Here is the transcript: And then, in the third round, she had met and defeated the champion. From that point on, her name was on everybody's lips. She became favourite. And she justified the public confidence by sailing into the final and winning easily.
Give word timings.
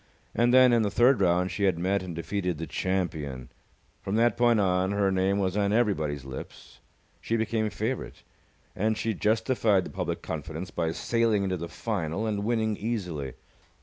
And 0.33 0.51
then, 0.51 0.73
in 0.73 0.81
the 0.81 0.89
third 0.89 1.21
round, 1.21 1.51
she 1.51 1.65
had 1.65 1.77
met 1.77 2.01
and 2.01 2.15
defeated 2.15 2.57
the 2.57 2.65
champion. 2.65 3.49
From 4.01 4.15
that 4.15 4.35
point 4.35 4.59
on, 4.59 4.93
her 4.93 5.11
name 5.11 5.37
was 5.37 5.55
on 5.55 5.71
everybody's 5.71 6.25
lips. 6.25 6.79
She 7.21 7.37
became 7.37 7.69
favourite. 7.69 8.23
And 8.75 8.97
she 8.97 9.13
justified 9.13 9.83
the 9.85 9.91
public 9.91 10.23
confidence 10.23 10.71
by 10.71 10.91
sailing 10.93 11.43
into 11.43 11.57
the 11.57 11.69
final 11.69 12.25
and 12.25 12.43
winning 12.43 12.77
easily. 12.77 13.35